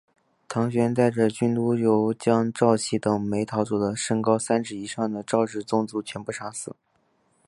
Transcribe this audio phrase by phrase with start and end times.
[0.49, 6.75] 唐玹带着郡督邮将赵岐等没逃走的身高三尺以上的赵氏宗族全部杀死。